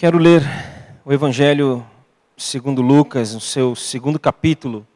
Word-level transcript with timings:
Quero 0.00 0.16
ler 0.16 0.42
o 1.04 1.12
Evangelho 1.12 1.86
segundo 2.34 2.80
Lucas, 2.80 3.34
no 3.34 3.40
seu 3.40 3.76
segundo 3.76 4.18
capítulo, 4.18 4.88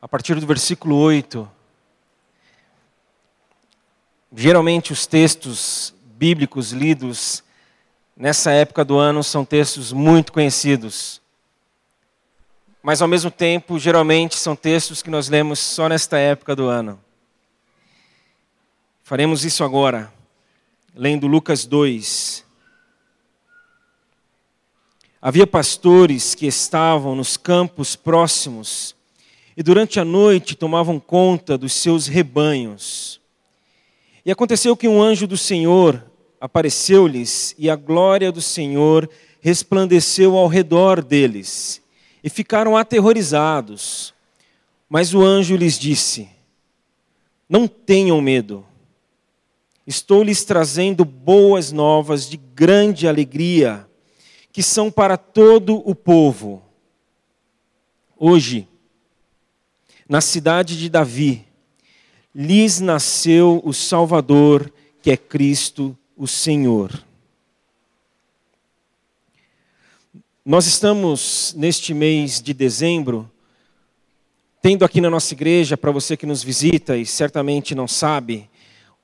a 0.00 0.06
partir 0.06 0.38
do 0.38 0.46
versículo 0.46 0.94
8. 0.94 1.50
Geralmente 4.32 4.92
os 4.92 5.08
textos 5.08 5.92
bíblicos 6.04 6.70
lidos 6.70 7.42
nessa 8.16 8.52
época 8.52 8.84
do 8.84 8.96
ano 8.96 9.24
são 9.24 9.44
textos 9.44 9.92
muito 9.92 10.32
conhecidos. 10.32 11.20
Mas 12.80 13.02
ao 13.02 13.08
mesmo 13.08 13.32
tempo, 13.32 13.76
geralmente 13.76 14.36
são 14.36 14.54
textos 14.54 15.02
que 15.02 15.10
nós 15.10 15.28
lemos 15.28 15.58
só 15.58 15.88
nesta 15.88 16.16
época 16.16 16.54
do 16.54 16.68
ano. 16.68 16.96
Faremos 19.02 19.44
isso 19.44 19.64
agora, 19.64 20.12
lendo 20.94 21.26
Lucas 21.26 21.66
2, 21.66 22.45
Havia 25.26 25.44
pastores 25.44 26.36
que 26.36 26.46
estavam 26.46 27.16
nos 27.16 27.36
campos 27.36 27.96
próximos 27.96 28.94
e 29.56 29.62
durante 29.62 29.98
a 29.98 30.04
noite 30.04 30.54
tomavam 30.54 31.00
conta 31.00 31.58
dos 31.58 31.72
seus 31.72 32.06
rebanhos. 32.06 33.20
E 34.24 34.30
aconteceu 34.30 34.76
que 34.76 34.86
um 34.86 35.02
anjo 35.02 35.26
do 35.26 35.36
Senhor 35.36 36.00
apareceu-lhes 36.40 37.56
e 37.58 37.68
a 37.68 37.74
glória 37.74 38.30
do 38.30 38.40
Senhor 38.40 39.10
resplandeceu 39.40 40.36
ao 40.36 40.46
redor 40.46 41.02
deles 41.02 41.82
e 42.22 42.30
ficaram 42.30 42.76
aterrorizados. 42.76 44.14
Mas 44.88 45.12
o 45.12 45.24
anjo 45.24 45.56
lhes 45.56 45.76
disse: 45.76 46.28
Não 47.48 47.66
tenham 47.66 48.20
medo. 48.20 48.64
Estou 49.84 50.22
lhes 50.22 50.44
trazendo 50.44 51.04
boas 51.04 51.72
novas 51.72 52.30
de 52.30 52.36
grande 52.36 53.08
alegria 53.08 53.88
que 54.56 54.62
são 54.62 54.90
para 54.90 55.18
todo 55.18 55.82
o 55.86 55.94
povo. 55.94 56.62
Hoje, 58.16 58.66
na 60.08 60.22
cidade 60.22 60.78
de 60.78 60.88
Davi, 60.88 61.44
lhes 62.34 62.80
nasceu 62.80 63.60
o 63.62 63.74
Salvador, 63.74 64.72
que 65.02 65.10
é 65.10 65.16
Cristo, 65.18 65.94
o 66.16 66.26
Senhor. 66.26 67.04
Nós 70.42 70.66
estamos 70.66 71.52
neste 71.54 71.92
mês 71.92 72.40
de 72.40 72.54
dezembro, 72.54 73.30
tendo 74.62 74.86
aqui 74.86 75.02
na 75.02 75.10
nossa 75.10 75.34
igreja, 75.34 75.76
para 75.76 75.92
você 75.92 76.16
que 76.16 76.24
nos 76.24 76.42
visita 76.42 76.96
e 76.96 77.04
certamente 77.04 77.74
não 77.74 77.86
sabe, 77.86 78.48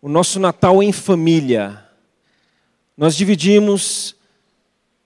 o 0.00 0.08
nosso 0.08 0.40
Natal 0.40 0.82
em 0.82 0.92
família. 0.92 1.86
Nós 2.96 3.14
dividimos 3.14 4.16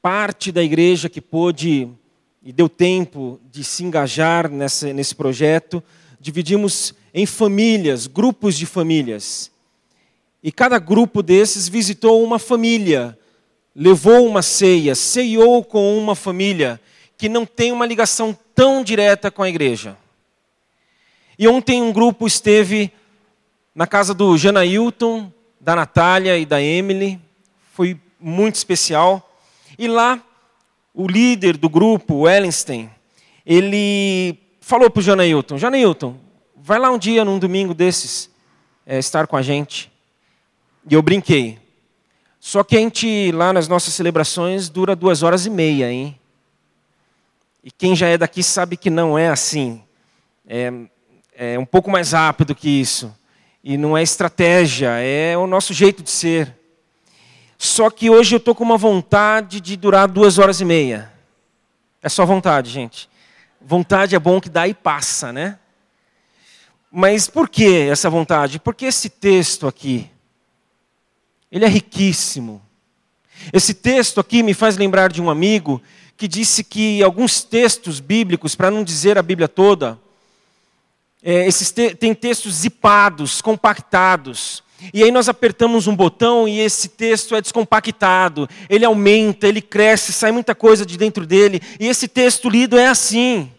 parte 0.06 0.52
da 0.52 0.62
igreja 0.62 1.08
que 1.08 1.20
pôde 1.20 1.88
e 2.40 2.52
deu 2.52 2.68
tempo 2.68 3.40
de 3.50 3.64
se 3.64 3.82
engajar 3.82 4.48
nessa, 4.48 4.92
nesse 4.92 5.12
projeto, 5.12 5.82
dividimos 6.20 6.94
em 7.12 7.26
famílias, 7.26 8.06
grupos 8.06 8.56
de 8.56 8.66
famílias. 8.66 9.50
E 10.44 10.52
cada 10.52 10.78
grupo 10.78 11.24
desses 11.24 11.68
visitou 11.68 12.22
uma 12.22 12.38
família, 12.38 13.18
levou 13.74 14.24
uma 14.28 14.42
ceia, 14.42 14.94
ceiou 14.94 15.64
com 15.64 15.98
uma 15.98 16.14
família 16.14 16.80
que 17.18 17.28
não 17.28 17.44
tem 17.44 17.72
uma 17.72 17.84
ligação 17.84 18.32
tão 18.54 18.84
direta 18.84 19.28
com 19.28 19.42
a 19.42 19.48
igreja. 19.48 19.96
E 21.36 21.48
ontem 21.48 21.82
um 21.82 21.92
grupo 21.92 22.28
esteve 22.28 22.92
na 23.74 23.88
casa 23.88 24.14
do 24.14 24.38
Janailton, 24.38 25.32
da 25.60 25.74
Natália 25.74 26.38
e 26.38 26.46
da 26.46 26.62
Emily, 26.62 27.20
foi 27.72 27.98
muito 28.20 28.54
especial. 28.54 29.25
E 29.78 29.86
lá, 29.86 30.22
o 30.94 31.06
líder 31.06 31.56
do 31.56 31.68
grupo, 31.68 32.14
o 32.14 32.28
Ellenstein, 32.28 32.90
ele 33.44 34.38
falou 34.60 34.90
para 34.90 35.00
o 35.00 35.02
Janailton, 35.02 35.58
Janailton, 35.58 36.16
vai 36.56 36.78
lá 36.78 36.90
um 36.90 36.98
dia, 36.98 37.24
num 37.24 37.38
domingo 37.38 37.74
desses, 37.74 38.30
é, 38.84 38.98
estar 38.98 39.26
com 39.26 39.36
a 39.36 39.42
gente. 39.42 39.92
E 40.88 40.94
eu 40.94 41.02
brinquei. 41.02 41.58
Só 42.40 42.62
que 42.64 42.76
a 42.76 42.80
gente, 42.80 43.30
lá 43.32 43.52
nas 43.52 43.68
nossas 43.68 43.92
celebrações, 43.92 44.68
dura 44.68 44.96
duas 44.96 45.22
horas 45.22 45.46
e 45.46 45.50
meia, 45.50 45.90
hein? 45.90 46.18
E 47.62 47.70
quem 47.70 47.96
já 47.96 48.06
é 48.06 48.16
daqui 48.16 48.42
sabe 48.42 48.76
que 48.76 48.88
não 48.88 49.18
é 49.18 49.28
assim. 49.28 49.82
É, 50.46 50.72
é 51.34 51.58
um 51.58 51.66
pouco 51.66 51.90
mais 51.90 52.12
rápido 52.12 52.54
que 52.54 52.68
isso. 52.68 53.12
E 53.62 53.76
não 53.76 53.98
é 53.98 54.02
estratégia, 54.02 54.90
é 55.00 55.36
o 55.36 55.46
nosso 55.46 55.74
jeito 55.74 56.02
de 56.02 56.10
ser. 56.10 56.56
Só 57.58 57.90
que 57.90 58.10
hoje 58.10 58.34
eu 58.34 58.38
estou 58.38 58.54
com 58.54 58.64
uma 58.64 58.76
vontade 58.76 59.60
de 59.60 59.76
durar 59.76 60.08
duas 60.08 60.38
horas 60.38 60.60
e 60.60 60.64
meia. 60.64 61.12
É 62.02 62.08
só 62.08 62.24
vontade, 62.26 62.70
gente. 62.70 63.08
Vontade 63.60 64.14
é 64.14 64.18
bom 64.18 64.40
que 64.40 64.48
dá 64.48 64.68
e 64.68 64.74
passa, 64.74 65.32
né? 65.32 65.58
Mas 66.90 67.28
por 67.28 67.48
que 67.48 67.88
essa 67.88 68.08
vontade? 68.08 68.60
Porque 68.60 68.86
esse 68.86 69.08
texto 69.08 69.66
aqui, 69.66 70.10
ele 71.50 71.64
é 71.64 71.68
riquíssimo. 71.68 72.62
Esse 73.52 73.74
texto 73.74 74.20
aqui 74.20 74.42
me 74.42 74.54
faz 74.54 74.76
lembrar 74.76 75.10
de 75.10 75.20
um 75.20 75.28
amigo 75.28 75.82
que 76.16 76.26
disse 76.26 76.64
que 76.64 77.02
alguns 77.02 77.42
textos 77.42 78.00
bíblicos, 78.00 78.54
para 78.54 78.70
não 78.70 78.82
dizer 78.82 79.18
a 79.18 79.22
Bíblia 79.22 79.48
toda, 79.48 79.98
é, 81.22 81.46
esses 81.46 81.70
te 81.70 81.94
tem 81.94 82.14
textos 82.14 82.54
zipados, 82.54 83.42
compactados, 83.42 84.62
e 84.92 85.02
aí 85.02 85.10
nós 85.10 85.28
apertamos 85.28 85.86
um 85.86 85.96
botão 85.96 86.46
e 86.46 86.60
esse 86.60 86.88
texto 86.88 87.34
é 87.34 87.40
descompactado, 87.40 88.48
ele 88.68 88.84
aumenta, 88.84 89.48
ele 89.48 89.62
cresce, 89.62 90.12
sai 90.12 90.32
muita 90.32 90.54
coisa 90.54 90.84
de 90.84 90.96
dentro 90.96 91.26
dele, 91.26 91.60
e 91.80 91.86
esse 91.88 92.06
texto 92.06 92.48
lido 92.48 92.78
é 92.78 92.86
assim. 92.86 93.50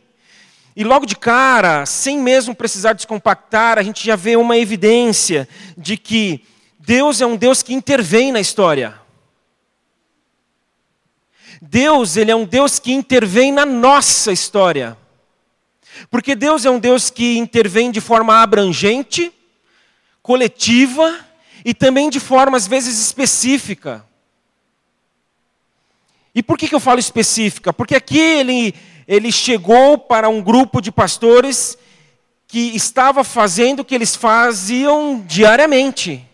E 0.75 0.83
logo 0.83 1.07
de 1.07 1.15
cara, 1.15 1.87
sem 1.87 2.19
mesmo 2.19 2.53
precisar 2.53 2.93
descompactar, 2.93 3.79
a 3.79 3.83
gente 3.83 4.05
já 4.05 4.15
vê 4.15 4.35
uma 4.35 4.57
evidência 4.57 5.49
de 5.75 5.97
que 5.97 6.43
Deus 6.77 7.19
é 7.19 7.25
um 7.25 7.35
Deus 7.35 7.63
que 7.63 7.73
intervém 7.73 8.31
na 8.31 8.39
história. 8.39 8.93
Deus, 11.59 12.15
ele 12.15 12.29
é 12.29 12.35
um 12.35 12.45
Deus 12.45 12.77
que 12.77 12.93
intervém 12.93 13.51
na 13.51 13.65
nossa 13.65 14.31
história. 14.31 14.95
Porque 16.11 16.35
Deus 16.35 16.63
é 16.63 16.69
um 16.69 16.77
Deus 16.79 17.09
que 17.09 17.37
intervém 17.39 17.89
de 17.89 17.99
forma 17.99 18.41
abrangente, 18.41 19.33
coletiva 20.27 21.25
e 21.63 21.73
também 21.73 22.09
de 22.09 22.19
forma 22.19 22.57
às 22.57 22.67
vezes 22.67 22.99
específica. 22.99 24.05
E 26.35 26.43
por 26.43 26.57
que, 26.57 26.67
que 26.67 26.75
eu 26.75 26.81
falo 26.81 26.99
específica? 26.99 27.71
Porque 27.71 27.95
aqui 27.95 28.19
ele, 28.19 28.75
ele 29.07 29.31
chegou 29.31 29.97
para 29.97 30.27
um 30.27 30.41
grupo 30.41 30.81
de 30.81 30.91
pastores 30.91 31.77
que 32.45 32.75
estava 32.75 33.23
fazendo 33.23 33.79
o 33.79 33.85
que 33.85 33.95
eles 33.95 34.17
faziam 34.17 35.23
diariamente, 35.25 36.25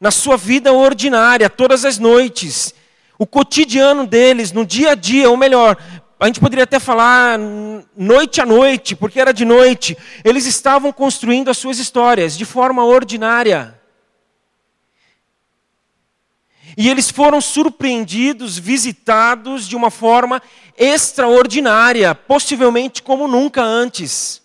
na 0.00 0.10
sua 0.10 0.38
vida 0.38 0.72
ordinária, 0.72 1.50
todas 1.50 1.84
as 1.84 1.98
noites, 1.98 2.74
o 3.18 3.26
cotidiano 3.26 4.06
deles, 4.06 4.50
no 4.50 4.64
dia 4.64 4.92
a 4.92 4.94
dia, 4.94 5.28
ou 5.28 5.36
melhor, 5.36 5.76
a 6.20 6.26
gente 6.26 6.38
poderia 6.38 6.64
até 6.64 6.78
falar 6.78 7.38
noite 7.96 8.42
a 8.42 8.46
noite, 8.46 8.94
porque 8.94 9.18
era 9.18 9.32
de 9.32 9.46
noite. 9.46 9.96
Eles 10.22 10.44
estavam 10.44 10.92
construindo 10.92 11.48
as 11.48 11.56
suas 11.56 11.78
histórias 11.78 12.36
de 12.36 12.44
forma 12.44 12.84
ordinária. 12.84 13.80
E 16.76 16.90
eles 16.90 17.10
foram 17.10 17.40
surpreendidos, 17.40 18.58
visitados 18.58 19.66
de 19.66 19.74
uma 19.74 19.90
forma 19.90 20.42
extraordinária, 20.76 22.14
possivelmente 22.14 23.02
como 23.02 23.26
nunca 23.26 23.62
antes. 23.62 24.42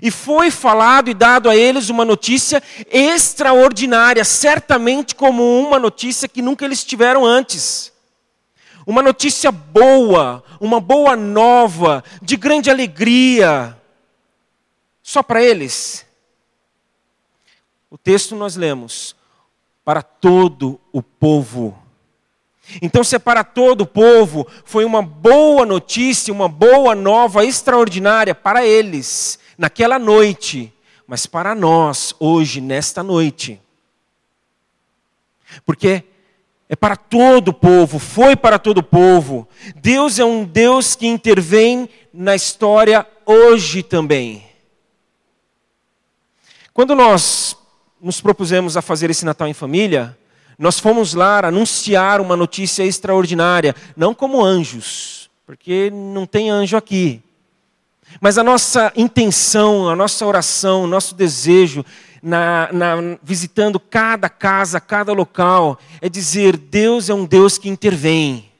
E 0.00 0.10
foi 0.10 0.50
falado 0.50 1.10
e 1.10 1.14
dado 1.14 1.50
a 1.50 1.56
eles 1.56 1.90
uma 1.90 2.04
notícia 2.04 2.62
extraordinária, 2.90 4.24
certamente 4.24 5.14
como 5.14 5.60
uma 5.60 5.78
notícia 5.78 6.26
que 6.26 6.40
nunca 6.40 6.64
eles 6.64 6.82
tiveram 6.82 7.26
antes 7.26 7.94
uma 8.86 9.02
notícia 9.02 9.50
boa, 9.50 10.44
uma 10.60 10.80
boa 10.80 11.16
nova, 11.16 12.04
de 12.22 12.36
grande 12.36 12.70
alegria, 12.70 13.76
só 15.02 15.24
para 15.24 15.42
eles. 15.42 16.06
O 17.90 17.98
texto 17.98 18.36
nós 18.36 18.54
lemos, 18.54 19.16
para 19.84 20.02
todo 20.02 20.80
o 20.92 21.02
povo. 21.02 21.76
Então, 22.80 23.02
se 23.02 23.16
é 23.16 23.18
para 23.18 23.42
todo 23.42 23.82
o 23.82 23.86
povo, 23.86 24.46
foi 24.64 24.84
uma 24.84 25.02
boa 25.02 25.66
notícia, 25.66 26.32
uma 26.32 26.48
boa 26.48 26.94
nova 26.94 27.44
extraordinária 27.44 28.34
para 28.34 28.64
eles, 28.64 29.38
naquela 29.58 29.98
noite, 29.98 30.72
mas 31.06 31.26
para 31.26 31.54
nós, 31.54 32.14
hoje, 32.20 32.60
nesta 32.60 33.02
noite. 33.02 33.60
Porque 35.64 36.04
é 36.68 36.74
para 36.74 36.96
todo 36.96 37.48
o 37.48 37.54
povo, 37.54 37.98
foi 37.98 38.34
para 38.34 38.58
todo 38.58 38.78
o 38.78 38.82
povo. 38.82 39.48
Deus 39.76 40.18
é 40.18 40.24
um 40.24 40.44
Deus 40.44 40.94
que 40.96 41.06
intervém 41.06 41.88
na 42.12 42.34
história 42.34 43.06
hoje 43.24 43.82
também. 43.82 44.44
Quando 46.74 46.94
nós 46.94 47.56
nos 48.00 48.20
propusemos 48.20 48.76
a 48.76 48.82
fazer 48.82 49.10
esse 49.10 49.24
Natal 49.24 49.48
em 49.48 49.54
família, 49.54 50.16
Nós 50.58 50.78
fomos 50.78 51.12
lá 51.12 51.38
anunciar 51.40 52.20
uma 52.20 52.34
notícia 52.34 52.82
extraordinária, 52.82 53.74
não 53.94 54.14
como 54.14 54.42
anjos, 54.42 55.28
porque 55.44 55.90
não 55.92 56.24
tem 56.24 56.50
anjo 56.50 56.76
aqui. 56.76 57.22
Mas 58.20 58.38
a 58.38 58.42
nossa 58.42 58.90
intenção, 58.96 59.88
a 59.88 59.94
nossa 59.94 60.24
oração, 60.24 60.84
o 60.84 60.86
nosso 60.86 61.14
desejo, 61.14 61.84
na, 62.26 62.68
na, 62.72 62.96
visitando 63.22 63.78
cada 63.78 64.28
casa, 64.28 64.80
cada 64.80 65.12
local, 65.12 65.78
é 66.00 66.08
dizer: 66.08 66.56
Deus 66.56 67.08
é 67.08 67.14
um 67.14 67.24
Deus 67.24 67.56
que 67.56 67.68
intervém. 67.68 68.50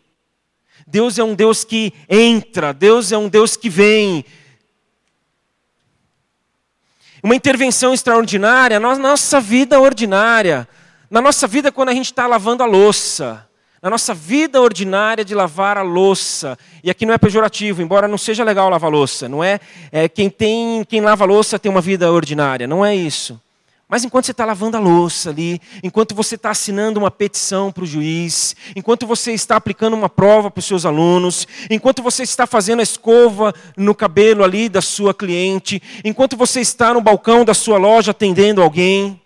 Deus 0.87 1.19
é 1.19 1.25
um 1.25 1.35
Deus 1.35 1.65
que 1.65 1.93
entra, 2.09 2.73
Deus 2.73 3.11
é 3.11 3.19
um 3.19 3.29
Deus 3.29 3.57
que 3.57 3.69
vem. 3.69 4.25
Uma 7.21 7.35
intervenção 7.35 7.93
extraordinária 7.93 8.79
na 8.79 8.97
nossa 8.97 9.41
vida 9.41 9.81
ordinária, 9.81 10.69
na 11.11 11.21
nossa 11.21 11.49
vida 11.49 11.73
quando 11.73 11.89
a 11.89 11.95
gente 11.95 12.07
está 12.07 12.25
lavando 12.29 12.63
a 12.63 12.67
louça, 12.67 13.49
na 13.83 13.91
nossa 13.91 14.15
vida 14.15 14.61
ordinária 14.61 15.25
de 15.25 15.35
lavar 15.35 15.77
a 15.77 15.83
louça. 15.83 16.57
E 16.85 16.91
aqui 16.91 17.05
não 17.05 17.15
é 17.15 17.19
pejorativo, 17.19 17.83
embora 17.83 18.07
não 18.07 18.17
seja 18.17 18.45
legal 18.45 18.71
lavar 18.71 18.93
louça, 18.93 19.29
não 19.29 19.43
é, 19.43 19.59
é 19.91 20.09
quem 20.09 20.31
tem 20.31 20.85
quem 20.85 21.01
lava 21.01 21.25
louça 21.25 21.59
tem 21.59 21.69
uma 21.69 21.81
vida 21.81 22.13
ordinária, 22.13 22.69
não 22.69 22.87
é 22.87 22.95
isso. 22.95 23.41
Mas 23.89 24.03
enquanto 24.03 24.25
você 24.25 24.33
está 24.33 24.45
lavando 24.45 24.77
a 24.77 24.81
louça 24.81 25.31
ali, 25.31 25.61
enquanto 25.81 26.13
você 26.13 26.35
está 26.35 26.51
assinando 26.51 26.99
uma 26.99 27.11
petição 27.11 27.71
para 27.71 27.85
o 27.85 27.87
juiz, 27.87 28.57
enquanto 28.75 29.07
você 29.07 29.33
está 29.33 29.55
aplicando 29.55 29.95
uma 29.95 30.09
prova 30.09 30.51
para 30.51 30.59
os 30.59 30.65
seus 30.65 30.85
alunos, 30.85 31.47
enquanto 31.71 32.03
você 32.03 32.25
está 32.25 32.49
fazendo 32.49 32.81
a 32.81 32.83
escova 32.83 33.55
no 33.77 33.95
cabelo 33.95 34.43
ali 34.43 34.69
da 34.69 34.83
sua 34.83 35.15
cliente, 35.15 35.81
enquanto 36.05 36.37
você 36.37 36.61
está 36.61 36.93
no 36.93 37.01
balcão 37.01 37.45
da 37.45 37.55
sua 37.55 37.79
loja 37.79 38.11
atendendo 38.11 38.61
alguém, 38.61 39.21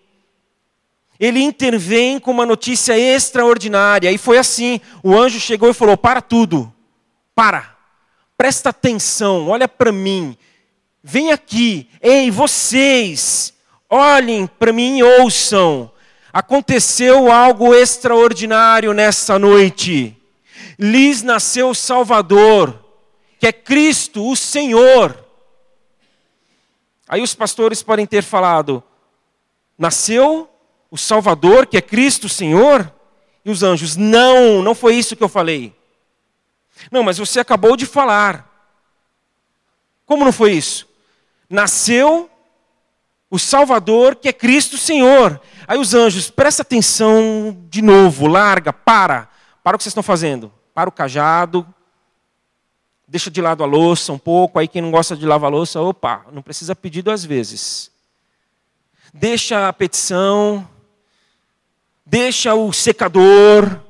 ele 1.18 1.40
intervém 1.40 2.20
com 2.20 2.30
uma 2.30 2.44
notícia 2.44 2.98
extraordinária. 2.98 4.12
E 4.12 4.18
foi 4.18 4.36
assim: 4.36 4.78
o 5.02 5.16
anjo 5.16 5.40
chegou 5.40 5.70
e 5.70 5.74
falou: 5.74 5.96
Para 5.96 6.20
tudo, 6.20 6.70
para, 7.34 7.78
presta 8.36 8.68
atenção, 8.68 9.48
olha 9.48 9.66
para 9.66 9.90
mim, 9.90 10.36
vem 11.02 11.32
aqui, 11.32 11.88
ei, 12.02 12.30
vocês 12.30 13.54
Olhem 13.90 14.46
para 14.46 14.72
mim 14.72 14.98
e 14.98 15.02
ouçam. 15.02 15.90
Aconteceu 16.32 17.30
algo 17.32 17.74
extraordinário 17.74 18.92
nessa 18.92 19.36
noite. 19.36 20.16
Lhes 20.78 21.22
nasceu 21.22 21.70
o 21.70 21.74
Salvador, 21.74 22.78
que 23.40 23.48
é 23.48 23.52
Cristo, 23.52 24.30
o 24.30 24.36
Senhor. 24.36 25.18
Aí 27.08 27.20
os 27.20 27.34
pastores 27.34 27.82
podem 27.82 28.06
ter 28.06 28.22
falado: 28.22 28.80
nasceu 29.76 30.48
o 30.88 30.96
Salvador, 30.96 31.66
que 31.66 31.76
é 31.76 31.82
Cristo, 31.82 32.28
o 32.28 32.30
Senhor? 32.30 32.90
E 33.44 33.50
os 33.50 33.64
anjos: 33.64 33.96
não, 33.96 34.62
não 34.62 34.74
foi 34.74 34.94
isso 34.94 35.16
que 35.16 35.24
eu 35.24 35.28
falei. 35.28 35.76
Não, 36.92 37.02
mas 37.02 37.18
você 37.18 37.40
acabou 37.40 37.76
de 37.76 37.86
falar. 37.86 38.48
Como 40.06 40.24
não 40.24 40.32
foi 40.32 40.52
isso? 40.52 40.88
Nasceu 41.48 42.30
o 43.30 43.38
Salvador, 43.38 44.16
que 44.16 44.28
é 44.28 44.32
Cristo 44.32 44.76
Senhor. 44.76 45.40
Aí 45.66 45.78
os 45.78 45.94
anjos, 45.94 46.28
presta 46.28 46.62
atenção 46.62 47.56
de 47.70 47.80
novo, 47.80 48.26
larga, 48.26 48.72
para. 48.72 49.28
Para 49.62 49.76
o 49.76 49.78
que 49.78 49.84
vocês 49.84 49.92
estão 49.92 50.02
fazendo. 50.02 50.52
Para 50.74 50.88
o 50.88 50.92
cajado, 50.92 51.66
deixa 53.06 53.30
de 53.30 53.40
lado 53.40 53.62
a 53.62 53.66
louça 53.66 54.12
um 54.12 54.18
pouco. 54.18 54.58
Aí 54.58 54.66
quem 54.66 54.82
não 54.82 54.90
gosta 54.90 55.16
de 55.16 55.24
lavar 55.24 55.50
louça, 55.50 55.80
opa, 55.80 56.26
não 56.32 56.42
precisa 56.42 56.74
pedir 56.74 57.02
duas 57.02 57.24
vezes. 57.24 57.90
Deixa 59.14 59.68
a 59.68 59.72
petição, 59.72 60.68
deixa 62.04 62.54
o 62.54 62.72
secador. 62.72 63.80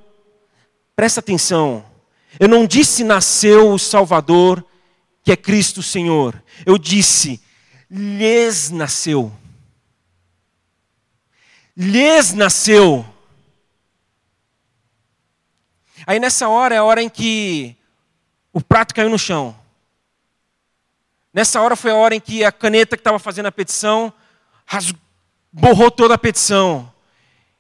Presta 0.94 1.20
atenção. 1.20 1.84
Eu 2.38 2.48
não 2.48 2.66
disse 2.66 3.02
nasceu 3.04 3.72
o 3.72 3.78
Salvador, 3.78 4.64
que 5.22 5.32
é 5.32 5.36
Cristo 5.36 5.82
Senhor. 5.82 6.43
Eu 6.66 6.76
disse 6.76 7.40
lhes 7.90 8.70
nasceu. 8.70 9.32
Lhes 11.76 12.32
nasceu. 12.32 13.04
Aí 16.06 16.20
nessa 16.20 16.48
hora 16.48 16.75
é 16.75 16.78
a 16.78 16.84
hora 16.84 17.02
em 17.02 17.08
que 17.08 17.76
o 18.52 18.60
prato 18.60 18.94
caiu 18.94 19.10
no 19.10 19.19
chão. 19.19 19.56
Nessa 21.32 21.60
hora 21.60 21.76
foi 21.76 21.90
a 21.90 21.96
hora 21.96 22.14
em 22.14 22.20
que 22.20 22.44
a 22.44 22.50
caneta 22.50 22.96
que 22.96 23.00
estava 23.00 23.19
fazendo 23.19 23.46
a 23.46 23.52
petição 23.52 24.12
borrou 25.52 25.90
toda 25.90 26.14
a 26.14 26.19
petição. 26.19 26.93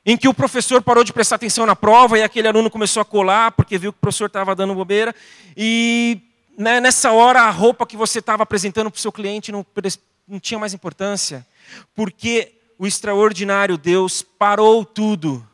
Em 0.04 0.16
que 0.16 0.28
o 0.28 0.34
professor 0.34 0.82
parou 0.82 1.04
de 1.04 1.12
prestar 1.12 1.36
atenção 1.36 1.66
na 1.66 1.76
prova 1.76 2.18
e 2.18 2.22
aquele 2.22 2.48
aluno 2.48 2.70
começou 2.70 3.00
a 3.00 3.04
colar 3.04 3.52
porque 3.52 3.78
viu 3.78 3.92
que 3.92 3.98
o 3.98 4.00
professor 4.00 4.26
estava 4.26 4.56
dando 4.56 4.74
bobeira. 4.74 5.14
E 5.56 6.20
né, 6.56 6.80
nessa 6.80 7.12
hora 7.12 7.42
a 7.42 7.50
roupa 7.50 7.86
que 7.86 7.96
você 7.96 8.18
estava 8.18 8.42
apresentando 8.42 8.90
para 8.90 8.98
o 8.98 9.00
seu 9.00 9.12
cliente 9.12 9.52
não 9.52 9.64
não 10.30 10.38
tinha 10.40 10.58
mais 10.58 10.72
importância, 10.72 11.46
porque 11.94 12.54
o 12.78 12.86
extraordinário 12.86 13.76
Deus 13.76 14.22
parou 14.22 14.84
tudo. 14.84 15.46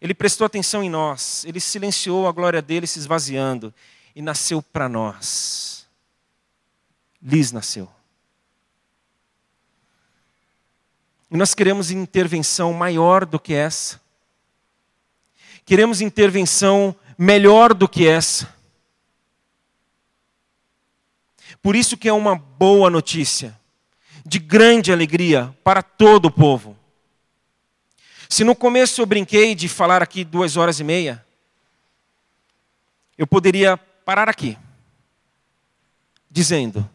Ele 0.00 0.14
prestou 0.14 0.44
atenção 0.44 0.82
em 0.82 0.88
nós, 0.88 1.44
ele 1.44 1.60
silenciou 1.60 2.26
a 2.26 2.32
glória 2.32 2.62
dele 2.62 2.86
se 2.86 2.98
esvaziando 2.98 3.74
e 4.14 4.22
nasceu 4.22 4.62
para 4.62 4.88
nós. 4.88 5.86
Liz 7.22 7.52
nasceu. 7.52 7.88
E 11.30 11.36
nós 11.36 11.52
queremos 11.52 11.90
intervenção 11.90 12.72
maior 12.72 13.26
do 13.26 13.38
que 13.38 13.52
essa. 13.52 14.00
Queremos 15.66 16.00
intervenção 16.00 16.96
melhor 17.18 17.74
do 17.74 17.86
que 17.86 18.06
essa. 18.06 18.57
Por 21.62 21.76
isso 21.76 21.96
que 21.96 22.08
é 22.08 22.12
uma 22.12 22.36
boa 22.36 22.88
notícia, 22.88 23.58
de 24.24 24.38
grande 24.38 24.92
alegria 24.92 25.54
para 25.64 25.82
todo 25.82 26.26
o 26.26 26.30
povo. 26.30 26.76
Se 28.28 28.44
no 28.44 28.54
começo 28.54 29.00
eu 29.00 29.06
brinquei 29.06 29.54
de 29.54 29.68
falar 29.68 30.02
aqui 30.02 30.22
duas 30.24 30.56
horas 30.56 30.78
e 30.78 30.84
meia, 30.84 31.24
eu 33.16 33.26
poderia 33.26 33.76
parar 33.76 34.28
aqui, 34.28 34.56
dizendo 36.30 36.88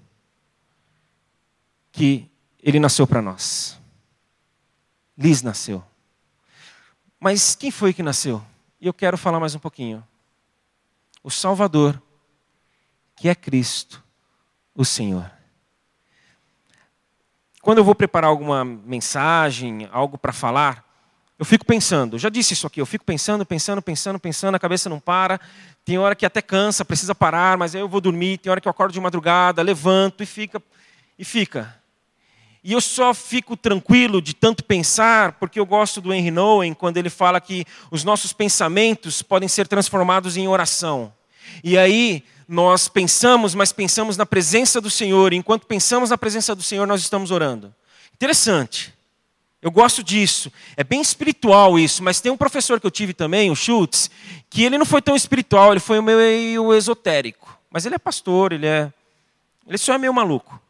que 1.92 2.30
ele 2.62 2.80
nasceu 2.80 3.08
para 3.08 3.22
nós. 3.22 3.80
Liz 5.18 5.42
nasceu. 5.42 5.84
Mas 7.20 7.56
quem 7.56 7.72
foi 7.72 7.94
que 7.94 8.04
nasceu? 8.04 8.44
E 8.80 8.88
eu 8.88 8.94
quero 8.94 9.18
falar 9.18 9.40
mais 9.40 9.56
um 9.56 9.60
pouquinho. 9.60 10.06
O 11.24 11.32
Salvador, 11.32 12.02
que 13.16 13.30
é 13.30 13.36
Cristo, 13.36 14.03
o 14.76 14.84
Senhor. 14.84 15.30
Quando 17.62 17.78
eu 17.78 17.84
vou 17.84 17.96
preparar 17.96 18.30
alguma 18.30 18.66
mensagem, 18.66 19.88
algo 19.92 20.18
para 20.18 20.34
falar, 20.34 20.84
eu 21.40 21.46
fico 21.46 21.66
pensando, 21.66 22.20
já 22.20 22.30
disse 22.30 22.54
isso 22.54 22.68
aqui, 22.68 22.80
eu 22.80 22.86
fico 22.86 23.04
pensando, 23.04 23.46
pensando, 23.46 23.82
pensando, 23.82 24.20
pensando, 24.20 24.56
a 24.56 24.60
cabeça 24.60 24.90
não 24.90 25.00
para. 25.00 25.40
Tem 25.84 25.98
hora 25.98 26.16
que 26.16 26.26
até 26.26 26.42
cansa, 26.42 26.86
precisa 26.86 27.16
parar, 27.16 27.58
mas 27.58 27.74
aí 27.74 27.82
eu 27.82 27.90
vou 27.90 28.00
dormir. 28.00 28.38
Tem 28.38 28.52
hora 28.52 28.62
que 28.62 28.68
eu 28.68 28.72
acordo 28.72 28.94
de 28.94 29.00
madrugada, 29.00 29.62
levanto 29.62 30.24
e 30.24 30.26
fica 30.26 30.62
e 31.18 31.26
fica. 31.26 31.82
E 32.64 32.72
eu 32.72 32.80
só 32.80 33.14
fico 33.14 33.58
tranquilo 33.58 34.22
de 34.22 34.34
tanto 34.34 34.64
pensar, 34.64 35.34
porque 35.34 35.60
eu 35.60 35.66
gosto 35.66 36.00
do 36.00 36.14
Henry 36.14 36.32
Nouwen 36.32 36.74
quando 36.74 36.98
ele 36.98 37.10
fala 37.10 37.42
que 37.42 37.66
os 37.92 38.06
nossos 38.06 38.32
pensamentos 38.32 39.22
podem 39.22 39.50
ser 39.50 39.68
transformados 39.68 40.38
em 40.38 40.48
oração. 40.48 41.14
E 41.64 41.78
aí 41.78 42.24
nós 42.48 42.88
pensamos, 42.88 43.56
mas 43.56 43.72
pensamos 43.72 44.18
na 44.18 44.26
presença 44.26 44.80
do 44.80 44.90
Senhor, 44.90 45.34
e 45.34 45.38
enquanto 45.38 45.66
pensamos 45.66 46.10
na 46.10 46.18
presença 46.18 46.54
do 46.54 46.64
Senhor, 46.64 46.86
nós 46.86 47.02
estamos 47.02 47.32
orando. 47.32 47.74
Interessante. 48.14 48.94
Eu 49.62 49.72
gosto 49.72 50.04
disso. 50.04 50.52
É 50.76 50.84
bem 50.84 51.02
espiritual 51.02 51.80
isso, 51.80 52.04
mas 52.04 52.20
tem 52.20 52.32
um 52.32 52.38
professor 52.38 52.80
que 52.80 52.86
eu 52.86 52.92
tive 52.92 53.14
também, 53.14 53.50
o 53.50 53.56
Schultz, 53.56 54.12
que 54.50 54.64
ele 54.64 54.78
não 54.78 54.86
foi 54.86 55.02
tão 55.02 55.16
espiritual, 55.16 55.72
ele 55.72 55.80
foi 55.80 56.02
meio 56.02 56.74
esotérico. 56.74 57.58
Mas 57.72 57.86
ele 57.86 57.96
é 57.96 57.98
pastor, 58.00 58.52
ele 58.52 58.68
é. 58.68 58.92
Ele 59.66 59.78
só 59.78 59.94
é 59.94 59.98
meio 59.98 60.14
maluco. 60.14 60.62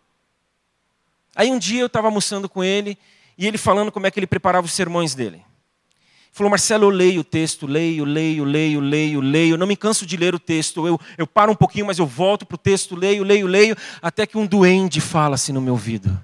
Aí 1.35 1.51
um 1.51 1.57
dia 1.57 1.81
eu 1.81 1.87
estava 1.87 2.07
almoçando 2.07 2.47
com 2.47 2.63
ele 2.63 2.97
e 3.35 3.47
ele 3.47 3.57
falando 3.57 3.91
como 3.91 4.05
é 4.05 4.11
que 4.11 4.19
ele 4.19 4.27
preparava 4.27 4.65
os 4.65 4.73
sermões 4.73 5.15
dele. 5.15 5.43
Falou, 6.35 6.49
Marcelo, 6.49 6.85
eu 6.85 6.89
leio 6.89 7.21
o 7.21 7.23
texto, 7.23 7.67
leio, 7.67 8.03
leio, 8.03 8.43
leio, 8.43 8.79
leio, 8.79 9.21
leio. 9.21 9.55
Não 9.55 9.67
me 9.67 9.75
canso 9.75 10.03
de 10.03 10.17
ler 10.17 10.33
o 10.33 10.39
texto. 10.39 10.87
Eu, 10.87 10.99
eu 11.15 11.27
paro 11.27 11.51
um 11.51 11.55
pouquinho, 11.55 11.85
mas 11.85 11.99
eu 11.99 12.07
volto 12.07 12.43
para 12.43 12.55
o 12.55 12.57
texto, 12.57 12.95
leio, 12.95 13.23
leio, 13.23 13.45
leio, 13.45 13.77
até 14.01 14.25
que 14.25 14.35
um 14.35 14.47
duende 14.47 14.99
fala 14.99 15.35
assim 15.35 15.53
no 15.53 15.61
meu 15.61 15.73
ouvido. 15.73 16.19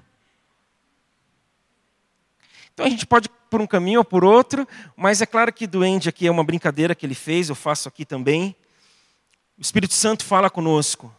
Então 2.74 2.84
a 2.84 2.88
gente 2.88 3.06
pode 3.06 3.26
ir 3.28 3.30
por 3.48 3.60
um 3.60 3.68
caminho 3.68 4.00
ou 4.00 4.04
por 4.04 4.24
outro, 4.24 4.66
mas 4.96 5.22
é 5.22 5.26
claro 5.26 5.52
que 5.52 5.64
duende 5.64 6.08
aqui 6.08 6.26
é 6.26 6.30
uma 6.30 6.42
brincadeira 6.42 6.92
que 6.92 7.06
ele 7.06 7.14
fez, 7.14 7.48
eu 7.48 7.54
faço 7.54 7.88
aqui 7.88 8.04
também. 8.04 8.56
O 9.56 9.62
Espírito 9.62 9.94
Santo 9.94 10.24
fala 10.24 10.50
conosco. 10.50 11.14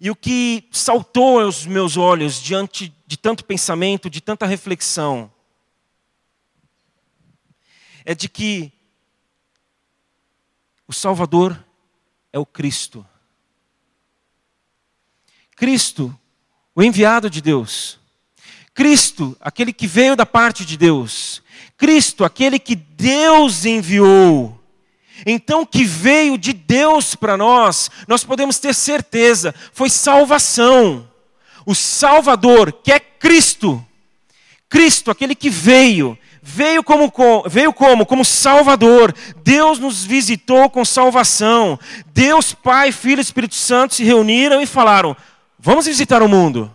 E 0.00 0.10
o 0.10 0.16
que 0.16 0.66
saltou 0.72 1.38
aos 1.38 1.66
meus 1.66 1.98
olhos 1.98 2.40
diante 2.40 2.94
de 3.06 3.18
tanto 3.18 3.44
pensamento, 3.44 4.08
de 4.08 4.22
tanta 4.22 4.46
reflexão, 4.46 5.30
é 8.10 8.14
de 8.14 8.28
que 8.28 8.72
o 10.84 10.92
Salvador 10.92 11.64
é 12.32 12.40
o 12.40 12.44
Cristo. 12.44 13.06
Cristo, 15.54 16.12
o 16.74 16.82
enviado 16.82 17.30
de 17.30 17.40
Deus. 17.40 18.00
Cristo, 18.74 19.36
aquele 19.40 19.72
que 19.72 19.86
veio 19.86 20.16
da 20.16 20.26
parte 20.26 20.64
de 20.64 20.76
Deus. 20.76 21.40
Cristo, 21.76 22.24
aquele 22.24 22.58
que 22.58 22.74
Deus 22.74 23.64
enviou. 23.64 24.60
Então, 25.24 25.64
que 25.64 25.84
veio 25.84 26.36
de 26.36 26.52
Deus 26.52 27.14
para 27.14 27.36
nós, 27.36 27.92
nós 28.08 28.24
podemos 28.24 28.58
ter 28.58 28.74
certeza, 28.74 29.54
foi 29.72 29.88
salvação. 29.88 31.08
O 31.64 31.76
Salvador, 31.76 32.72
que 32.72 32.90
é 32.90 32.98
Cristo. 32.98 33.86
Cristo, 34.68 35.12
aquele 35.12 35.36
que 35.36 35.48
veio, 35.48 36.18
veio 36.42 36.82
como, 36.82 37.12
veio 37.46 37.72
como? 37.72 38.06
Como 38.06 38.24
Salvador. 38.24 39.14
Deus 39.42 39.78
nos 39.78 40.04
visitou 40.04 40.68
com 40.70 40.84
salvação. 40.84 41.78
Deus, 42.12 42.52
Pai, 42.52 42.92
Filho 42.92 43.20
e 43.20 43.22
Espírito 43.22 43.54
Santo 43.54 43.94
se 43.94 44.04
reuniram 44.04 44.60
e 44.60 44.66
falaram: 44.66 45.16
vamos 45.58 45.86
visitar 45.86 46.22
o 46.22 46.28
mundo, 46.28 46.74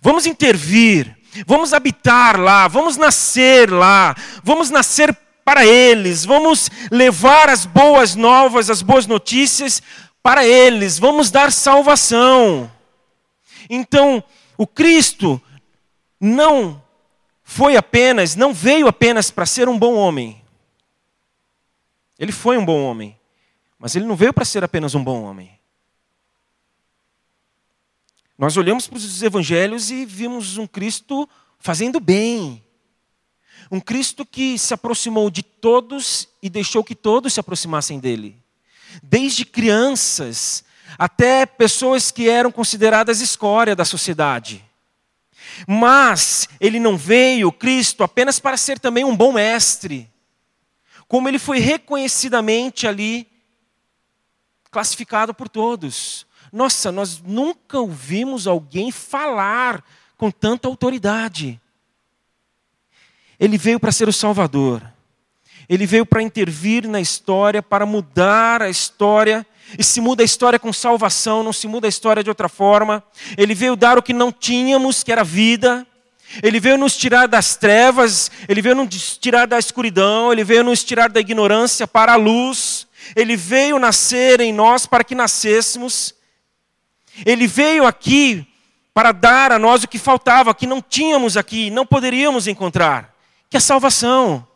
vamos 0.00 0.26
intervir, 0.26 1.16
vamos 1.46 1.72
habitar 1.72 2.38
lá, 2.38 2.68
vamos 2.68 2.96
nascer 2.96 3.70
lá, 3.70 4.14
vamos 4.42 4.70
nascer 4.70 5.16
para 5.44 5.66
eles, 5.66 6.24
vamos 6.24 6.70
levar 6.90 7.48
as 7.48 7.64
boas 7.64 8.14
novas, 8.14 8.68
as 8.68 8.82
boas 8.82 9.06
notícias 9.06 9.82
para 10.22 10.46
eles, 10.46 10.98
vamos 10.98 11.30
dar 11.30 11.50
salvação. 11.50 12.70
Então, 13.70 14.22
o 14.56 14.66
Cristo 14.66 15.40
não 16.20 16.82
foi 17.50 17.76
apenas, 17.76 18.36
não 18.36 18.52
veio 18.52 18.86
apenas 18.86 19.30
para 19.30 19.46
ser 19.46 19.70
um 19.70 19.78
bom 19.78 19.94
homem. 19.94 20.44
Ele 22.18 22.30
foi 22.30 22.58
um 22.58 22.64
bom 22.64 22.84
homem, 22.84 23.18
mas 23.78 23.96
ele 23.96 24.04
não 24.04 24.14
veio 24.14 24.34
para 24.34 24.44
ser 24.44 24.62
apenas 24.62 24.94
um 24.94 25.02
bom 25.02 25.22
homem. 25.22 25.58
Nós 28.36 28.58
olhamos 28.58 28.86
para 28.86 28.98
os 28.98 29.22
evangelhos 29.22 29.90
e 29.90 30.04
vimos 30.04 30.58
um 30.58 30.66
Cristo 30.66 31.26
fazendo 31.58 31.98
bem. 31.98 32.62
Um 33.70 33.80
Cristo 33.80 34.26
que 34.26 34.58
se 34.58 34.74
aproximou 34.74 35.30
de 35.30 35.42
todos 35.42 36.28
e 36.42 36.50
deixou 36.50 36.84
que 36.84 36.94
todos 36.94 37.32
se 37.32 37.40
aproximassem 37.40 37.98
dele. 37.98 38.36
Desde 39.02 39.46
crianças 39.46 40.62
até 40.98 41.46
pessoas 41.46 42.10
que 42.10 42.28
eram 42.28 42.52
consideradas 42.52 43.22
escória 43.22 43.74
da 43.74 43.86
sociedade. 43.86 44.67
Mas 45.66 46.48
ele 46.60 46.78
não 46.78 46.96
veio, 46.96 47.50
Cristo, 47.52 48.02
apenas 48.02 48.38
para 48.38 48.56
ser 48.56 48.78
também 48.78 49.04
um 49.04 49.16
bom 49.16 49.32
mestre. 49.32 50.10
Como 51.06 51.28
ele 51.28 51.38
foi 51.38 51.58
reconhecidamente 51.58 52.86
ali 52.86 53.26
classificado 54.70 55.32
por 55.32 55.48
todos. 55.48 56.26
Nossa, 56.52 56.92
nós 56.92 57.20
nunca 57.20 57.78
ouvimos 57.78 58.46
alguém 58.46 58.90
falar 58.90 59.84
com 60.16 60.30
tanta 60.30 60.68
autoridade. 60.68 61.60
Ele 63.38 63.56
veio 63.56 63.78
para 63.78 63.92
ser 63.92 64.08
o 64.08 64.12
Salvador. 64.12 64.82
Ele 65.68 65.86
veio 65.86 66.06
para 66.06 66.22
intervir 66.22 66.88
na 66.88 67.00
história, 67.00 67.62
para 67.62 67.84
mudar 67.84 68.62
a 68.62 68.70
história 68.70 69.46
e 69.76 69.84
se 69.84 70.00
muda 70.00 70.22
a 70.22 70.24
história 70.24 70.58
com 70.58 70.72
salvação, 70.72 71.42
não 71.42 71.52
se 71.52 71.66
muda 71.66 71.86
a 71.86 71.88
história 71.88 72.22
de 72.22 72.30
outra 72.30 72.48
forma. 72.48 73.02
Ele 73.36 73.54
veio 73.54 73.76
dar 73.76 73.98
o 73.98 74.02
que 74.02 74.12
não 74.12 74.32
tínhamos, 74.32 75.02
que 75.02 75.12
era 75.12 75.24
vida. 75.24 75.86
Ele 76.42 76.60
veio 76.60 76.78
nos 76.78 76.96
tirar 76.96 77.26
das 77.26 77.56
trevas, 77.56 78.30
ele 78.48 78.60
veio 78.60 78.74
nos 78.74 79.16
tirar 79.16 79.46
da 79.46 79.58
escuridão, 79.58 80.32
ele 80.32 80.44
veio 80.44 80.62
nos 80.62 80.84
tirar 80.84 81.08
da 81.08 81.20
ignorância 81.20 81.86
para 81.86 82.12
a 82.12 82.16
luz. 82.16 82.86
Ele 83.16 83.36
veio 83.36 83.78
nascer 83.78 84.40
em 84.40 84.52
nós 84.52 84.86
para 84.86 85.04
que 85.04 85.14
nascêssemos. 85.14 86.14
Ele 87.24 87.46
veio 87.46 87.86
aqui 87.86 88.46
para 88.92 89.12
dar 89.12 89.52
a 89.52 89.58
nós 89.58 89.84
o 89.84 89.88
que 89.88 89.98
faltava, 89.98 90.54
que 90.54 90.66
não 90.66 90.82
tínhamos 90.82 91.36
aqui, 91.36 91.70
não 91.70 91.86
poderíamos 91.86 92.46
encontrar, 92.46 93.14
que 93.48 93.56
é 93.56 93.60
salvação. 93.60 94.46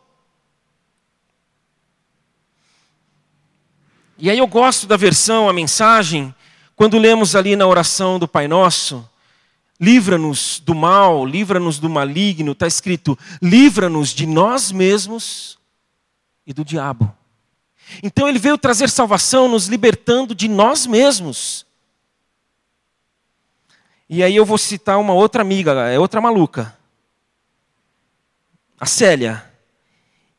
E 4.23 4.29
aí 4.29 4.37
eu 4.37 4.47
gosto 4.47 4.87
da 4.87 4.95
versão, 4.95 5.49
a 5.49 5.53
mensagem, 5.53 6.33
quando 6.77 6.97
lemos 6.97 7.35
ali 7.35 7.57
na 7.57 7.67
oração 7.67 8.17
do 8.17 8.25
Pai 8.25 8.47
Nosso, 8.47 9.05
livra-nos 9.77 10.61
do 10.61 10.73
mal, 10.73 11.25
livra-nos 11.25 11.77
do 11.77 11.89
maligno, 11.89 12.53
está 12.53 12.65
escrito, 12.65 13.19
livra-nos 13.41 14.11
de 14.11 14.25
nós 14.25 14.71
mesmos 14.71 15.59
e 16.47 16.53
do 16.53 16.63
diabo. 16.63 17.13
Então 18.01 18.29
ele 18.29 18.39
veio 18.39 18.57
trazer 18.57 18.89
salvação, 18.89 19.49
nos 19.49 19.67
libertando 19.67 20.33
de 20.33 20.47
nós 20.47 20.87
mesmos. 20.87 21.65
E 24.07 24.23
aí 24.23 24.37
eu 24.37 24.45
vou 24.45 24.57
citar 24.57 24.99
uma 24.99 25.11
outra 25.11 25.41
amiga, 25.41 25.73
é 25.89 25.99
outra 25.99 26.21
maluca, 26.21 26.73
a 28.79 28.85
Célia. 28.85 29.43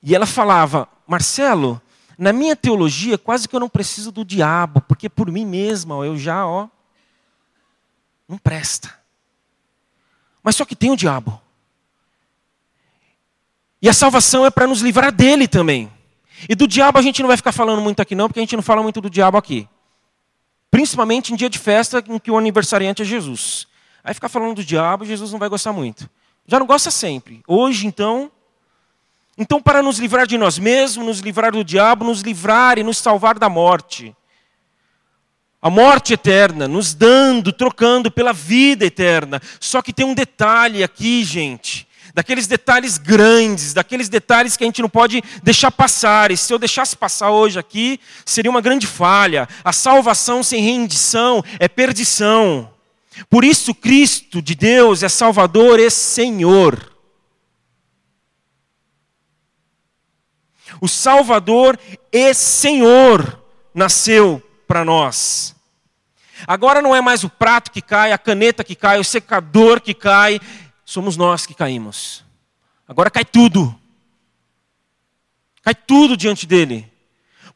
E 0.02 0.14
ela 0.14 0.24
falava, 0.24 0.88
Marcelo, 1.06 1.82
na 2.18 2.32
minha 2.32 2.54
teologia, 2.54 3.18
quase 3.18 3.48
que 3.48 3.54
eu 3.54 3.60
não 3.60 3.68
preciso 3.68 4.12
do 4.12 4.24
diabo, 4.24 4.80
porque 4.82 5.08
por 5.08 5.30
mim 5.30 5.44
mesma 5.44 5.94
eu 6.04 6.16
já, 6.16 6.46
ó, 6.46 6.68
não 8.28 8.38
presta. 8.38 8.94
Mas 10.42 10.56
só 10.56 10.64
que 10.64 10.76
tem 10.76 10.90
o 10.90 10.96
diabo. 10.96 11.40
E 13.80 13.88
a 13.88 13.92
salvação 13.92 14.46
é 14.46 14.50
para 14.50 14.66
nos 14.66 14.80
livrar 14.80 15.12
dele 15.12 15.46
também. 15.46 15.90
E 16.48 16.54
do 16.54 16.66
diabo 16.66 16.98
a 16.98 17.02
gente 17.02 17.20
não 17.20 17.28
vai 17.28 17.36
ficar 17.36 17.52
falando 17.52 17.82
muito 17.82 18.00
aqui 18.00 18.14
não, 18.14 18.28
porque 18.28 18.40
a 18.40 18.42
gente 18.42 18.56
não 18.56 18.62
fala 18.62 18.82
muito 18.82 19.00
do 19.00 19.10
diabo 19.10 19.36
aqui. 19.36 19.68
Principalmente 20.70 21.32
em 21.32 21.36
dia 21.36 21.48
de 21.48 21.58
festa 21.58 22.02
em 22.06 22.18
que 22.18 22.30
o 22.30 22.38
aniversariante 22.38 23.02
é 23.02 23.04
Jesus. 23.04 23.66
Aí 24.02 24.12
ficar 24.12 24.28
falando 24.28 24.56
do 24.56 24.64
diabo, 24.64 25.04
Jesus 25.04 25.32
não 25.32 25.38
vai 25.38 25.48
gostar 25.48 25.72
muito. 25.72 26.08
Já 26.46 26.58
não 26.58 26.66
gosta 26.66 26.90
sempre. 26.90 27.42
Hoje, 27.46 27.86
então, 27.86 28.30
então, 29.36 29.60
para 29.60 29.82
nos 29.82 29.98
livrar 29.98 30.26
de 30.26 30.38
nós 30.38 30.58
mesmos, 30.58 31.04
nos 31.04 31.18
livrar 31.18 31.52
do 31.52 31.64
diabo, 31.64 32.04
nos 32.04 32.20
livrar 32.20 32.78
e 32.78 32.84
nos 32.84 32.98
salvar 32.98 33.38
da 33.38 33.48
morte. 33.48 34.14
A 35.60 35.68
morte 35.68 36.12
eterna, 36.12 36.68
nos 36.68 36.94
dando, 36.94 37.52
trocando 37.52 38.10
pela 38.10 38.32
vida 38.32 38.84
eterna. 38.84 39.40
Só 39.58 39.82
que 39.82 39.92
tem 39.92 40.06
um 40.06 40.14
detalhe 40.14 40.84
aqui, 40.84 41.24
gente. 41.24 41.88
Daqueles 42.14 42.46
detalhes 42.46 42.96
grandes, 42.96 43.74
daqueles 43.74 44.08
detalhes 44.08 44.56
que 44.56 44.62
a 44.62 44.66
gente 44.68 44.82
não 44.82 44.88
pode 44.88 45.20
deixar 45.42 45.72
passar. 45.72 46.30
E 46.30 46.36
se 46.36 46.52
eu 46.52 46.58
deixasse 46.58 46.96
passar 46.96 47.30
hoje 47.30 47.58
aqui, 47.58 47.98
seria 48.24 48.50
uma 48.50 48.60
grande 48.60 48.86
falha. 48.86 49.48
A 49.64 49.72
salvação 49.72 50.44
sem 50.44 50.62
rendição 50.62 51.42
é 51.58 51.66
perdição. 51.66 52.70
Por 53.28 53.42
isso, 53.42 53.74
Cristo 53.74 54.40
de 54.40 54.54
Deus 54.54 55.02
é 55.02 55.08
Salvador 55.08 55.80
e 55.80 55.90
Senhor. 55.90 56.93
O 60.80 60.88
Salvador 60.88 61.78
e 62.12 62.34
Senhor 62.34 63.40
nasceu 63.74 64.42
para 64.66 64.84
nós. 64.84 65.54
Agora 66.46 66.82
não 66.82 66.94
é 66.94 67.00
mais 67.00 67.24
o 67.24 67.30
prato 67.30 67.70
que 67.70 67.80
cai, 67.80 68.12
a 68.12 68.18
caneta 68.18 68.64
que 68.64 68.74
cai, 68.74 68.98
o 68.98 69.04
secador 69.04 69.80
que 69.80 69.94
cai, 69.94 70.40
somos 70.84 71.16
nós 71.16 71.46
que 71.46 71.54
caímos. 71.54 72.24
Agora 72.86 73.10
cai 73.10 73.24
tudo. 73.24 73.74
Cai 75.62 75.74
tudo 75.74 76.16
diante 76.16 76.46
dele. 76.46 76.90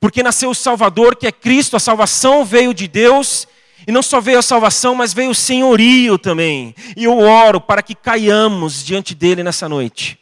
Porque 0.00 0.22
nasceu 0.22 0.50
o 0.50 0.54
Salvador, 0.54 1.16
que 1.16 1.26
é 1.26 1.32
Cristo, 1.32 1.76
a 1.76 1.80
salvação 1.80 2.44
veio 2.44 2.72
de 2.72 2.86
Deus, 2.86 3.46
e 3.86 3.92
não 3.92 4.02
só 4.02 4.20
veio 4.20 4.38
a 4.38 4.42
salvação, 4.42 4.94
mas 4.94 5.12
veio 5.12 5.30
o 5.30 5.34
senhorio 5.34 6.18
também. 6.18 6.74
E 6.96 7.04
eu 7.04 7.18
oro 7.18 7.60
para 7.60 7.82
que 7.82 7.94
caiamos 7.94 8.84
diante 8.84 9.14
dele 9.14 9.42
nessa 9.42 9.68
noite. 9.68 10.18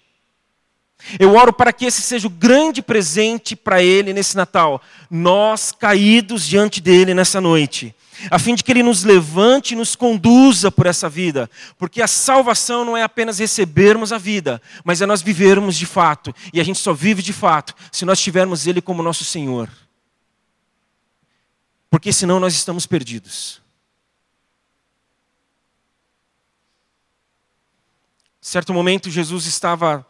Eu 1.18 1.34
oro 1.34 1.52
para 1.52 1.72
que 1.72 1.84
esse 1.84 2.02
seja 2.02 2.26
o 2.26 2.30
grande 2.30 2.82
presente 2.82 3.54
para 3.54 3.82
Ele 3.82 4.12
nesse 4.12 4.36
Natal. 4.36 4.82
Nós 5.10 5.72
caídos 5.72 6.46
diante 6.46 6.80
dele 6.80 7.14
nessa 7.14 7.40
noite. 7.40 7.94
A 8.30 8.38
fim 8.38 8.54
de 8.54 8.64
que 8.64 8.72
Ele 8.72 8.82
nos 8.82 9.04
levante 9.04 9.74
e 9.74 9.76
nos 9.76 9.94
conduza 9.94 10.70
por 10.70 10.86
essa 10.86 11.08
vida. 11.08 11.48
Porque 11.78 12.02
a 12.02 12.08
salvação 12.08 12.84
não 12.84 12.96
é 12.96 13.02
apenas 13.02 13.38
recebermos 13.38 14.12
a 14.12 14.18
vida, 14.18 14.60
mas 14.84 15.00
é 15.00 15.06
nós 15.06 15.22
vivermos 15.22 15.76
de 15.76 15.86
fato. 15.86 16.34
E 16.52 16.60
a 16.60 16.64
gente 16.64 16.78
só 16.78 16.92
vive 16.92 17.22
de 17.22 17.32
fato 17.32 17.74
se 17.92 18.04
nós 18.04 18.20
tivermos 18.20 18.66
Ele 18.66 18.80
como 18.80 19.02
nosso 19.02 19.24
Senhor. 19.24 19.70
Porque 21.90 22.12
senão 22.12 22.40
nós 22.40 22.54
estamos 22.54 22.86
perdidos. 22.86 23.60
Certo 28.40 28.72
momento, 28.72 29.10
Jesus 29.10 29.46
estava 29.46 30.06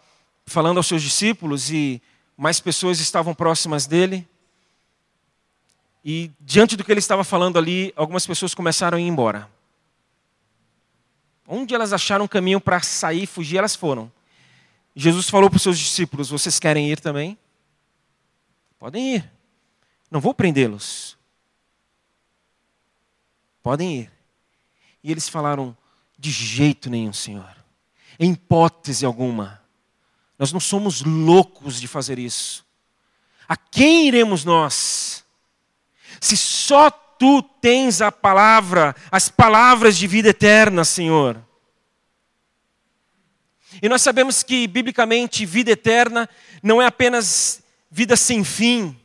falando 0.47 0.79
aos 0.79 0.87
seus 0.87 1.03
discípulos 1.03 1.71
e 1.71 2.01
mais 2.37 2.61
pessoas 2.61 3.01
estavam 3.01 3.35
próximas 3.35 3.87
dele. 3.87 4.27
E 6.05 6.31
diante 6.41 6.77
do 6.77 6.85
que 6.85 6.93
ele 6.93 7.01
estava 7.01 7.25
falando 7.25 7.59
ali, 7.59 7.93
algumas 7.97 8.27
pessoas 8.27 8.55
começaram 8.55 8.97
a 8.97 9.01
ir 9.01 9.07
embora. 9.07 9.51
Onde 11.49 11.75
elas 11.75 11.93
acharam 11.93 12.25
um 12.25 12.29
caminho 12.29 12.61
para 12.61 12.81
sair 12.81 13.25
e 13.25 13.27
fugir, 13.27 13.59
elas 13.59 13.75
foram. 13.75 14.11
Jesus 14.95 15.29
falou 15.29 15.51
para 15.51 15.57
os 15.57 15.63
seus 15.63 15.79
discípulos: 15.79 16.31
Vocês 16.31 16.59
querem 16.59 16.91
ir 16.91 17.01
também? 17.01 17.37
Podem 18.79 19.17
ir. 19.17 19.31
Não 20.11 20.21
vou 20.21 20.33
prendê-los. 20.33 21.17
Podem 23.63 24.01
ir. 24.01 24.13
E 25.03 25.11
eles 25.11 25.29
falaram: 25.29 25.77
De 26.19 26.31
jeito 26.31 26.89
nenhum, 26.89 27.13
Senhor. 27.13 27.57
Em 28.19 28.33
hipótese 28.33 29.05
alguma. 29.05 29.66
Nós 30.39 30.53
não 30.53 30.61
somos 30.61 31.03
loucos 31.03 31.81
de 31.81 31.89
fazer 31.89 32.19
isso. 32.19 32.65
A 33.49 33.57
quem 33.57 34.09
iremos 34.09 34.45
nós? 34.45 35.25
Se 36.21 36.37
só 36.37 36.91
tu 36.91 37.43
tens 37.43 38.01
a 38.01 38.13
palavra, 38.13 38.95
as 39.11 39.29
palavras 39.29 39.97
de 39.97 40.07
vida 40.07 40.29
eterna, 40.29 40.85
Senhor. 40.85 41.41
E 43.83 43.89
nós 43.89 44.03
sabemos 44.03 44.43
que, 44.43 44.67
biblicamente, 44.67 45.45
vida 45.45 45.71
eterna 45.71 46.29
não 46.63 46.81
é 46.81 46.87
apenas 46.87 47.63
vida 47.91 48.17
sem 48.17 48.43
fim, 48.43 48.97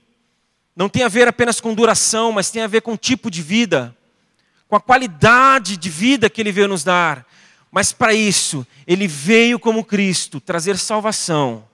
não 0.76 0.90
tem 0.90 1.04
a 1.04 1.10
ver 1.10 1.28
apenas 1.28 1.60
com 1.60 1.74
duração, 1.74 2.32
mas 2.32 2.50
tem 2.50 2.62
a 2.62 2.68
ver 2.68 2.82
com 2.82 2.98
tipo 2.98 3.30
de 3.30 3.42
vida, 3.42 3.96
com 4.68 4.76
a 4.76 4.82
qualidade 4.82 5.78
de 5.78 5.90
vida 5.90 6.30
que 6.30 6.42
Ele 6.42 6.52
veio 6.52 6.68
nos 6.68 6.84
dar. 6.84 7.26
Mas 7.72 7.94
para 7.94 8.13
isso, 8.13 8.68
Ele 8.86 9.08
veio 9.08 9.58
como 9.58 9.86
Cristo 9.86 10.42
trazer 10.42 10.78
salvação 10.78 11.66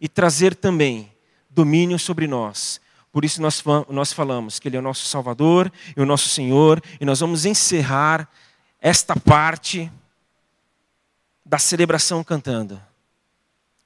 e 0.00 0.08
trazer 0.08 0.54
também 0.54 1.12
domínio 1.50 1.98
sobre 1.98 2.26
nós. 2.26 2.80
Por 3.12 3.24
isso 3.24 3.40
nós, 3.40 3.62
nós 3.88 4.12
falamos 4.12 4.58
que 4.58 4.68
Ele 4.68 4.76
é 4.76 4.80
o 4.80 4.82
nosso 4.82 5.06
Salvador 5.06 5.70
e 5.96 6.00
o 6.00 6.06
nosso 6.06 6.28
Senhor, 6.28 6.82
e 7.00 7.04
nós 7.04 7.20
vamos 7.20 7.44
encerrar 7.44 8.28
esta 8.80 9.14
parte 9.14 9.90
da 11.44 11.58
celebração 11.58 12.24
cantando. 12.24 12.80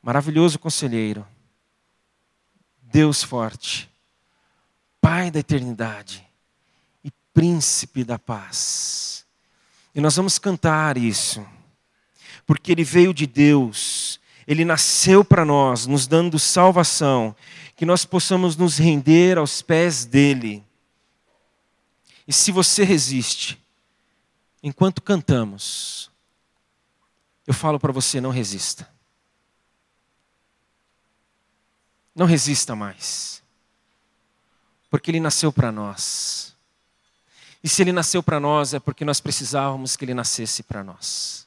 Maravilhoso 0.03 0.59
conselheiro, 0.59 1.27
Deus 2.81 3.23
forte, 3.23 3.91
Pai 5.01 5.31
da 5.31 5.39
eternidade 5.39 6.27
e 7.05 7.11
Príncipe 7.33 8.05
da 8.05 8.19
paz. 8.19 9.20
E 9.95 10.01
nós 10.01 10.17
vamos 10.17 10.39
cantar 10.39 10.97
isso, 10.97 11.47
porque 12.47 12.73
Ele 12.73 12.85
veio 12.85 13.13
de 13.13 13.27
Deus, 13.27 14.21
Ele 14.47 14.65
nasceu 14.65 15.25
para 15.25 15.45
nós, 15.45 15.87
nos 15.87 16.07
dando 16.07 16.39
salvação, 16.39 17.35
que 17.77 17.85
nós 17.85 18.05
possamos 18.05 18.57
nos 18.57 18.79
render 18.79 19.39
aos 19.39 19.63
pés 19.63 20.05
dEle. 20.05 20.65
E 22.29 22.33
se 22.33 22.53
você 22.53 22.85
resiste, 22.85 23.61
enquanto 24.63 25.03
cantamos, 25.03 26.11
eu 27.47 27.55
falo 27.55 27.81
para 27.81 27.93
você: 27.93 28.21
não 28.21 28.31
resista. 28.31 28.89
Não 32.15 32.27
resista 32.27 32.77
mais. 32.77 33.43
Porque 34.89 35.11
Ele 35.11 35.21
nasceu 35.21 35.53
para 35.53 35.73
nós. 35.73 36.50
E 37.63 37.69
se 37.69 37.83
Ele 37.83 37.93
nasceu 37.93 38.23
para 38.23 38.41
nós, 38.41 38.73
é 38.75 38.79
porque 38.81 39.05
nós 39.05 39.21
precisávamos 39.21 39.97
que 39.97 40.05
Ele 40.05 40.15
nascesse 40.15 40.63
para 40.63 40.83
nós. 40.83 41.47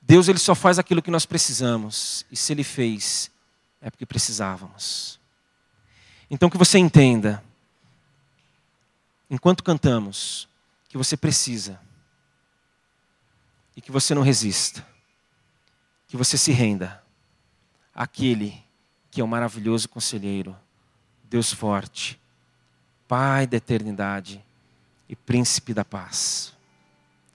Deus 0.00 0.26
ele 0.26 0.38
só 0.38 0.54
faz 0.56 0.78
aquilo 0.78 1.02
que 1.02 1.10
nós 1.10 1.24
precisamos. 1.24 2.26
E 2.30 2.36
se 2.36 2.52
Ele 2.52 2.64
fez, 2.64 3.30
é 3.80 3.90
porque 3.90 4.04
precisávamos. 4.04 5.20
Então 6.30 6.50
que 6.50 6.58
você 6.58 6.78
entenda, 6.78 7.42
enquanto 9.28 9.64
cantamos, 9.64 10.48
que 10.88 10.98
você 10.98 11.16
precisa 11.16 11.80
e 13.76 13.80
que 13.80 13.92
você 13.92 14.14
não 14.14 14.22
resista. 14.22 14.86
Que 16.08 16.16
você 16.16 16.36
se 16.36 16.50
renda 16.50 17.02
àquele 17.94 18.62
que 19.10 19.20
é 19.20 19.24
o 19.24 19.28
maravilhoso 19.28 19.88
conselheiro, 19.88 20.56
Deus 21.24 21.52
forte, 21.52 22.19
Pai 23.10 23.44
da 23.44 23.56
eternidade 23.56 24.40
e 25.08 25.16
Príncipe 25.16 25.74
da 25.74 25.84
paz. 25.84 26.54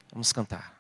Vamos 0.09 0.31
cantar. 0.31 0.74